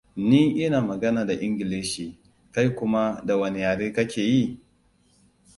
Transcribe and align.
Ni 0.27 0.41
ina 0.63 0.81
magana 0.81 1.25
da 1.25 1.33
Ingilishi, 1.33 2.19
kai 2.51 2.69
kuma 2.69 3.21
da 3.25 3.37
wane 3.37 3.59
yare 3.59 3.93
ka 3.93 4.03
ke 4.07 4.21
yi? 4.33 4.59